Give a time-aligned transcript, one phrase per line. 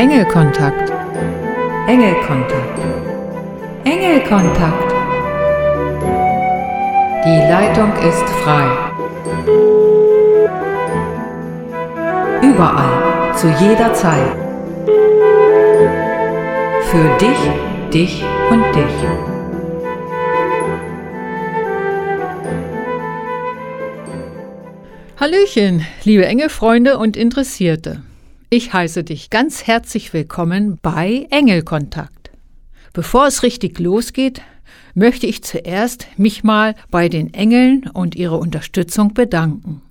[0.00, 0.90] Engelkontakt.
[1.86, 2.78] Engelkontakt.
[3.84, 4.94] Engelkontakt.
[7.26, 8.66] Die Leitung ist frei.
[12.40, 14.32] Überall, zu jeder Zeit.
[16.90, 18.96] Für dich, dich und dich.
[25.20, 28.00] Hallöchen, liebe Engelfreunde und Interessierte.
[28.52, 32.32] Ich heiße dich ganz herzlich willkommen bei Engelkontakt.
[32.92, 34.42] Bevor es richtig losgeht,
[34.92, 39.82] möchte ich zuerst mich mal bei den Engeln und ihrer Unterstützung bedanken.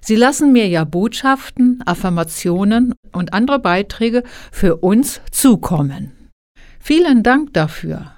[0.00, 6.10] Sie lassen mir ja Botschaften, Affirmationen und andere Beiträge für uns zukommen.
[6.80, 8.10] Vielen Dank dafür.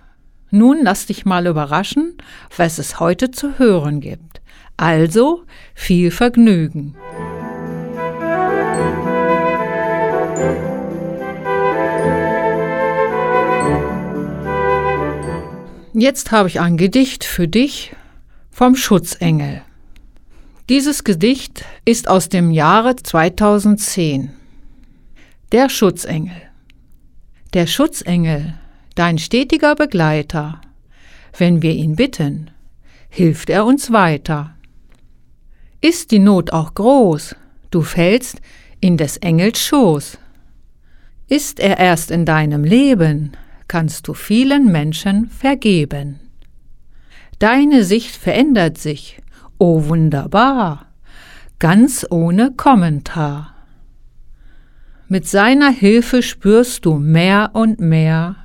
[0.51, 2.17] Nun lass dich mal überraschen,
[2.57, 4.41] was es heute zu hören gibt.
[4.79, 5.43] Also
[5.75, 6.97] viel Vergnügen.
[15.97, 17.95] Jetzt habe ich ein Gedicht für dich
[18.51, 19.63] vom Schutzengel.
[20.69, 24.31] Dieses Gedicht ist aus dem Jahre 2010.
[25.53, 26.35] Der Schutzengel.
[27.53, 28.55] Der Schutzengel,
[28.97, 30.61] dein stetiger Begleiter,
[31.39, 32.51] wenn wir ihn bitten,
[33.09, 34.57] hilft er uns weiter.
[35.81, 37.37] Ist die Not auch groß,
[37.71, 38.41] du fällst
[38.81, 40.19] in des Engels Schoß.
[41.29, 43.37] Ist er erst in deinem Leben,
[43.69, 46.21] kannst du vielen Menschen vergeben.
[47.39, 49.21] Deine Sicht verändert sich,
[49.59, 50.87] o oh wunderbar,
[51.59, 53.55] ganz ohne Kommentar.
[55.09, 58.37] Mit seiner Hilfe spürst du mehr und mehr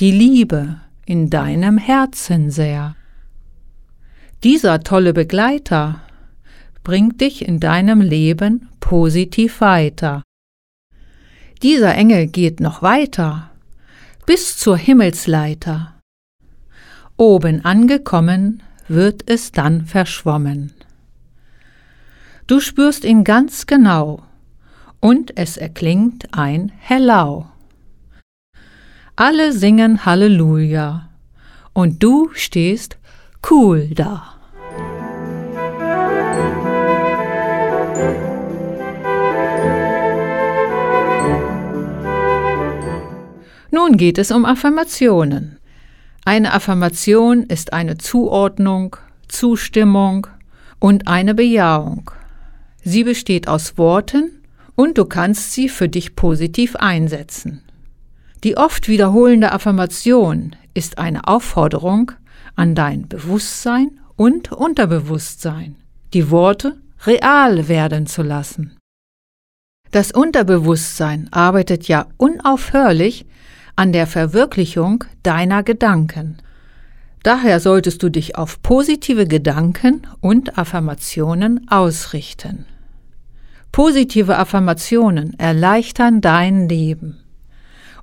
[0.00, 2.96] die Liebe in deinem Herzen sehr.
[4.42, 6.00] Dieser tolle Begleiter
[6.82, 10.22] bringt dich in deinem Leben positiv weiter.
[11.62, 13.50] Dieser Engel geht noch weiter
[14.26, 15.94] bis zur Himmelsleiter.
[17.16, 20.72] Oben angekommen wird es dann verschwommen.
[22.46, 24.22] Du spürst ihn ganz genau
[25.00, 27.50] und es erklingt ein Hellau.
[29.16, 31.08] Alle singen Halleluja
[31.72, 32.98] und du stehst
[33.50, 34.34] cool da.
[43.74, 45.58] Nun geht es um Affirmationen.
[46.24, 48.94] Eine Affirmation ist eine Zuordnung,
[49.26, 50.28] Zustimmung
[50.78, 52.08] und eine Bejahung.
[52.84, 54.30] Sie besteht aus Worten
[54.76, 57.62] und du kannst sie für dich positiv einsetzen.
[58.44, 62.12] Die oft wiederholende Affirmation ist eine Aufforderung
[62.54, 65.74] an dein Bewusstsein und Unterbewusstsein,
[66.12, 68.76] die Worte real werden zu lassen.
[69.90, 73.26] Das Unterbewusstsein arbeitet ja unaufhörlich
[73.76, 76.38] an der Verwirklichung deiner Gedanken.
[77.22, 82.66] Daher solltest du dich auf positive Gedanken und Affirmationen ausrichten.
[83.72, 87.18] Positive Affirmationen erleichtern dein Leben.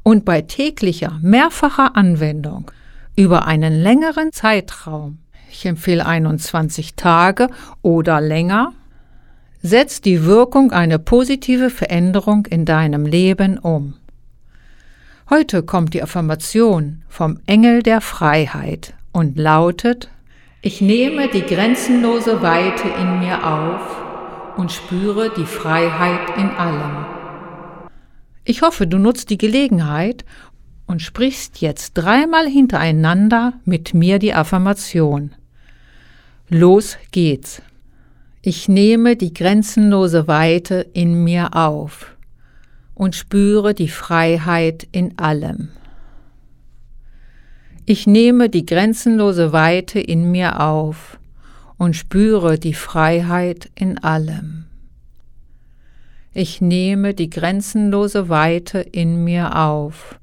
[0.03, 2.71] Und bei täglicher, mehrfacher Anwendung
[3.15, 5.19] über einen längeren Zeitraum,
[5.51, 7.49] ich empfehle 21 Tage
[7.81, 8.73] oder länger,
[9.61, 13.93] setzt die Wirkung eine positive Veränderung in deinem Leben um.
[15.33, 20.09] Heute kommt die Affirmation vom Engel der Freiheit und lautet,
[20.61, 27.05] ich nehme die grenzenlose Weite in mir auf und spüre die Freiheit in allem.
[28.43, 30.25] Ich hoffe, du nutzt die Gelegenheit
[30.85, 35.31] und sprichst jetzt dreimal hintereinander mit mir die Affirmation.
[36.49, 37.61] Los geht's.
[38.41, 42.17] Ich nehme die grenzenlose Weite in mir auf
[43.01, 45.69] und spüre die Freiheit in allem.
[47.87, 51.17] Ich nehme die grenzenlose Weite in mir auf
[51.79, 54.65] und spüre die Freiheit in allem.
[56.35, 60.19] Ich nehme die grenzenlose Weite in mir auf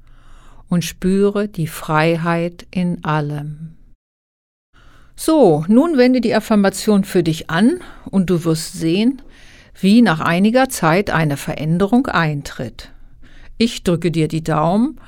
[0.69, 3.75] und spüre die Freiheit in allem.
[5.17, 9.21] So, nun wende die Affirmation für dich an und du wirst sehen,
[9.81, 12.91] wie nach einiger Zeit eine Veränderung eintritt.
[13.57, 14.99] Ich drücke dir die Daumen,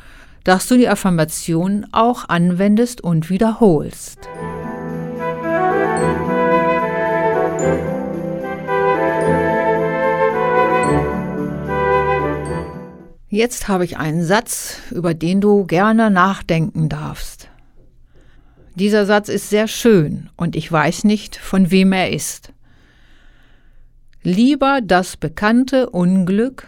[0.43, 4.27] dass du die Affirmation auch anwendest und wiederholst.
[13.29, 17.47] Jetzt habe ich einen Satz, über den du gerne nachdenken darfst.
[18.75, 22.51] Dieser Satz ist sehr schön und ich weiß nicht, von wem er ist.
[24.23, 26.67] Lieber das bekannte Unglück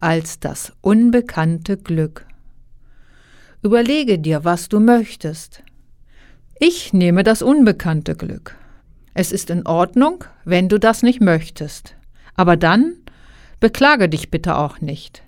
[0.00, 2.24] als das unbekannte Glück.
[3.62, 5.62] Überlege dir, was du möchtest.
[6.58, 8.56] Ich nehme das unbekannte Glück.
[9.12, 11.94] Es ist in Ordnung, wenn du das nicht möchtest.
[12.36, 12.94] Aber dann
[13.60, 15.22] beklage dich bitte auch nicht.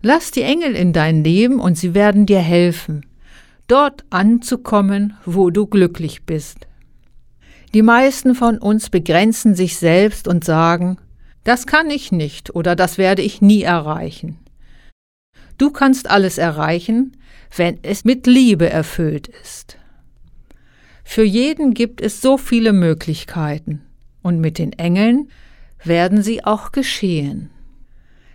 [0.00, 3.04] Lass die Engel in dein Leben und sie werden dir helfen,
[3.68, 6.66] dort anzukommen, wo du glücklich bist.
[7.74, 10.98] Die meisten von uns begrenzen sich selbst und sagen,
[11.44, 14.38] das kann ich nicht oder das werde ich nie erreichen.
[15.56, 17.16] Du kannst alles erreichen,
[17.56, 19.78] wenn es mit Liebe erfüllt ist.
[21.02, 23.82] Für jeden gibt es so viele Möglichkeiten,
[24.22, 25.28] und mit den Engeln
[25.82, 27.50] werden sie auch geschehen.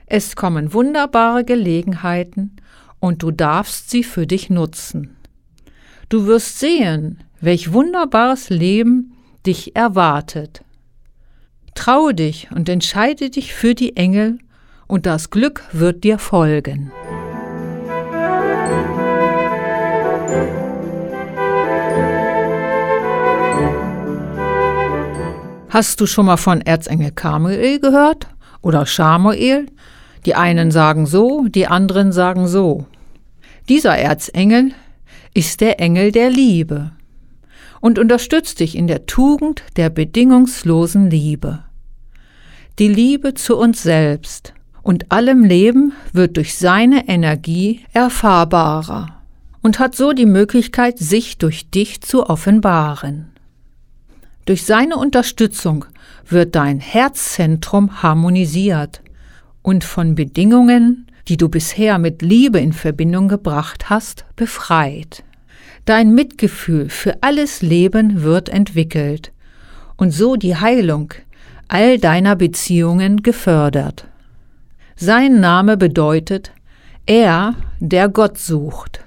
[0.06, 2.56] Es kommen wunderbare Gelegenheiten,
[3.00, 5.16] und du darfst sie für dich nutzen.
[6.10, 9.14] Du wirst sehen, welch wunderbares Leben
[9.48, 10.64] dich erwartet.
[11.74, 14.40] Traue dich und entscheide dich für die Engel,
[14.88, 16.92] und das Glück wird dir folgen.
[25.70, 28.28] Hast du schon mal von Erzengel Kamuel gehört?
[28.62, 29.68] Oder Schamuel?
[30.26, 32.86] Die einen sagen so, die anderen sagen so.
[33.70, 34.72] Dieser Erzengel
[35.34, 36.97] ist der Engel der Liebe
[37.88, 41.64] und unterstützt dich in der Tugend der bedingungslosen Liebe.
[42.80, 44.54] Die Liebe zu uns selbst
[44.84, 49.22] und allem Leben wird durch seine Energie erfahrbarer
[49.62, 53.30] und hat so die Möglichkeit, sich durch dich zu offenbaren.
[54.44, 55.86] Durch seine Unterstützung
[56.28, 59.02] wird dein Herzzentrum harmonisiert
[59.62, 65.24] und von Bedingungen, die du bisher mit Liebe in Verbindung gebracht hast, befreit.
[65.88, 69.32] Dein Mitgefühl für alles Leben wird entwickelt
[69.96, 71.14] und so die Heilung
[71.70, 74.06] all deiner Beziehungen gefördert.
[74.98, 76.52] Sein Name bedeutet
[77.06, 79.00] er, der Gott sucht.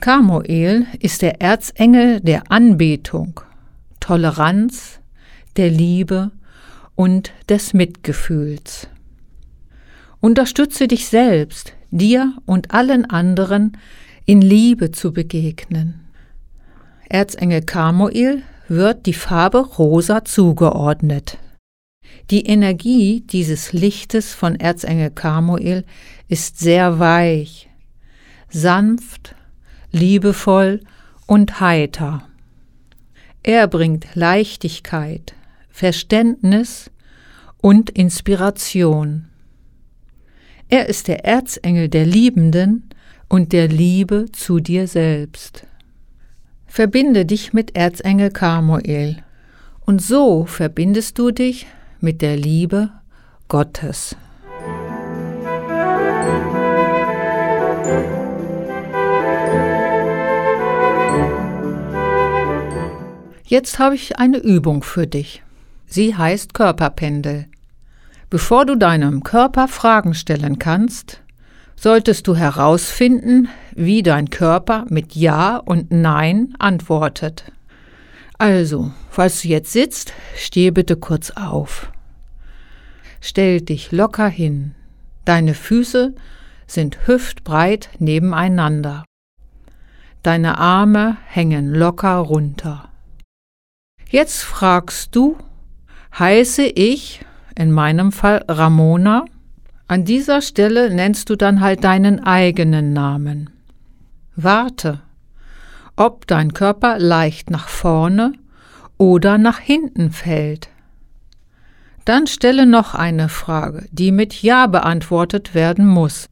[0.00, 3.42] Kamuel ist der Erzengel der Anbetung
[4.00, 5.00] Toleranz,
[5.58, 6.30] der Liebe
[6.94, 8.88] und des Mitgefühls.
[10.20, 13.76] Unterstütze dich selbst, dir und allen anderen
[14.28, 16.00] in Liebe zu begegnen.
[17.08, 21.38] Erzengel Kamuel wird die Farbe rosa zugeordnet.
[22.30, 25.86] Die Energie dieses Lichtes von Erzengel Kamuel
[26.28, 27.70] ist sehr weich,
[28.50, 29.34] sanft,
[29.92, 30.82] liebevoll
[31.26, 32.28] und heiter.
[33.42, 35.34] Er bringt Leichtigkeit,
[35.70, 36.90] Verständnis
[37.62, 39.28] und Inspiration.
[40.68, 42.90] Er ist der Erzengel der Liebenden
[43.28, 45.66] und der Liebe zu dir selbst.
[46.66, 49.22] Verbinde dich mit Erzengel Kamuel
[49.80, 51.66] und so verbindest du dich
[52.00, 52.90] mit der Liebe
[53.48, 54.16] Gottes.
[63.44, 65.42] Jetzt habe ich eine Übung für dich.
[65.86, 67.46] Sie heißt Körperpendel.
[68.28, 71.22] Bevor du deinem Körper Fragen stellen kannst,
[71.78, 77.52] solltest du herausfinden, wie dein Körper mit Ja und Nein antwortet.
[78.36, 81.92] Also, falls du jetzt sitzt, stehe bitte kurz auf.
[83.20, 84.74] Stell dich locker hin.
[85.24, 86.14] Deine Füße
[86.66, 89.04] sind hüftbreit nebeneinander.
[90.22, 92.88] Deine Arme hängen locker runter.
[94.10, 95.36] Jetzt fragst du,
[96.18, 97.24] heiße ich,
[97.54, 99.24] in meinem Fall Ramona?
[99.90, 103.48] An dieser Stelle nennst du dann halt deinen eigenen Namen.
[104.36, 105.00] Warte,
[105.96, 108.34] ob dein Körper leicht nach vorne
[108.98, 110.68] oder nach hinten fällt.
[112.04, 116.28] Dann stelle noch eine Frage, die mit Ja beantwortet werden muss.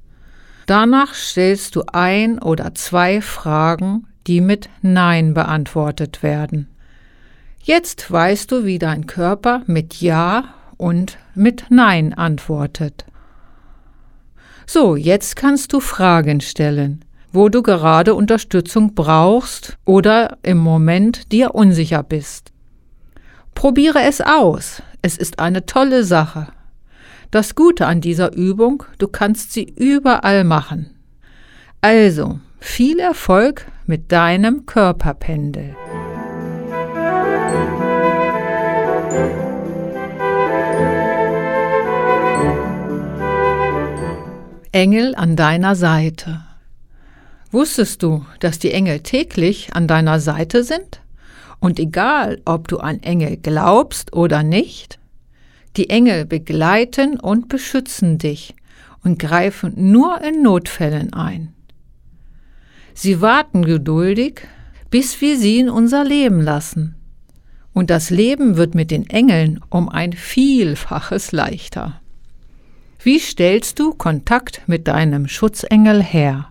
[0.67, 6.69] Danach stellst du ein oder zwei Fragen, die mit Nein beantwortet werden.
[7.63, 10.45] Jetzt weißt du, wie dein Körper mit Ja
[10.77, 13.07] und mit Nein antwortet.
[14.69, 21.55] So, jetzt kannst du Fragen stellen, wo du gerade Unterstützung brauchst oder im Moment dir
[21.55, 22.53] unsicher bist.
[23.55, 24.83] Probiere es aus.
[25.03, 26.49] Es ist eine tolle Sache.
[27.31, 30.91] Das Gute an dieser Übung, du kannst sie überall machen.
[31.81, 35.77] Also, viel Erfolg mit deinem Körperpendel.
[44.77, 46.43] Engel an deiner Seite.
[47.51, 51.01] Wusstest du, dass die Engel täglich an deiner Seite sind?
[51.61, 54.99] Und egal, ob du an Engel glaubst oder nicht,
[55.79, 58.55] die Engel begleiten und beschützen dich
[59.03, 61.55] und greifen nur in Notfällen ein.
[62.93, 64.43] Sie warten geduldig,
[64.91, 66.97] bis wir sie in unser Leben lassen.
[67.73, 72.03] Und das Leben wird mit den Engeln um ein Vielfaches leichter.
[73.07, 76.49] Wie stellst du Kontakt mit deinem Schutzengel her?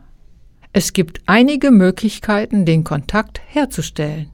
[0.71, 4.29] Es gibt einige Möglichkeiten, den Kontakt herzustellen.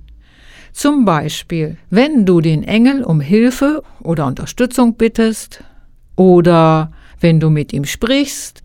[0.71, 5.63] Zum Beispiel, wenn du den Engel um Hilfe oder Unterstützung bittest
[6.15, 8.61] oder wenn du mit ihm sprichst.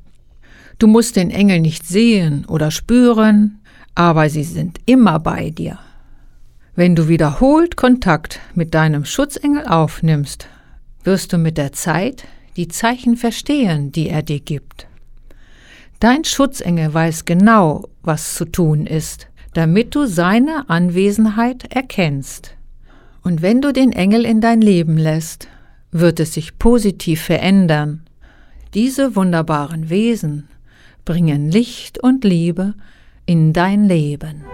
[0.78, 3.60] Du musst den Engel nicht sehen oder spüren,
[3.94, 5.78] aber sie sind immer bei dir.
[6.74, 10.46] Wenn du wiederholt Kontakt mit deinem Schutzengel aufnimmst,
[11.04, 12.24] wirst du mit der Zeit
[12.56, 14.86] die Zeichen verstehen, die er dir gibt.
[16.00, 22.54] Dein Schutzengel weiß genau, was zu tun ist, damit du seine Anwesenheit erkennst.
[23.22, 25.48] Und wenn du den Engel in dein Leben lässt,
[25.90, 28.02] wird es sich positiv verändern.
[28.74, 30.48] Diese wunderbaren Wesen
[31.04, 32.74] bringen Licht und Liebe
[33.24, 34.44] in dein Leben.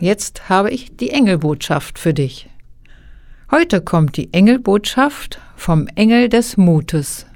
[0.00, 2.48] Jetzt habe ich die Engelbotschaft für dich.
[3.50, 7.26] Heute kommt die Engelbotschaft vom Engel des Mutes.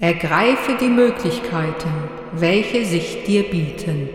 [0.00, 1.90] Ergreife die Möglichkeiten,
[2.32, 4.08] welche sich dir bieten.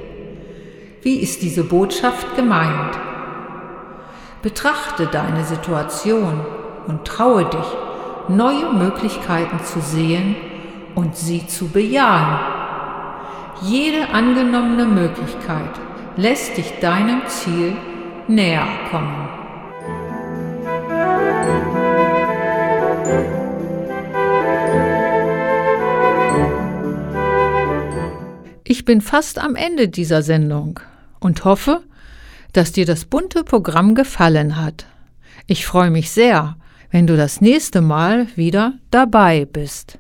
[1.04, 2.98] Wie ist diese Botschaft gemeint?
[4.42, 6.42] Betrachte deine Situation
[6.88, 10.36] und traue dich, neue Möglichkeiten zu sehen
[10.96, 12.40] und sie zu bejahen.
[13.62, 15.80] Jede angenommene Möglichkeit
[16.18, 17.76] lässt dich deinem Ziel
[18.28, 19.30] näher kommen.
[28.64, 30.80] Ich bin fast am Ende dieser Sendung
[31.20, 31.84] und hoffe,
[32.54, 34.86] dass dir das bunte Programm gefallen hat.
[35.48, 36.56] Ich freue mich sehr,
[36.92, 40.00] wenn du das nächste Mal wieder dabei bist.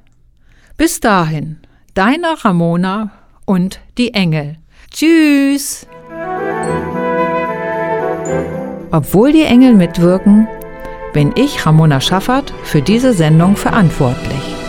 [0.77, 1.59] Bis dahin,
[1.93, 3.11] deine Ramona
[3.45, 4.57] und die Engel.
[4.91, 5.87] Tschüss!
[8.91, 10.47] Obwohl die Engel mitwirken,
[11.13, 14.64] bin ich, Ramona Schaffert, für diese Sendung verantwortlich.